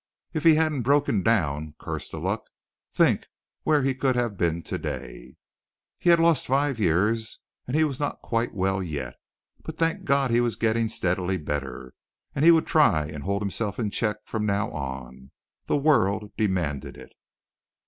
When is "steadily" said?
10.89-11.37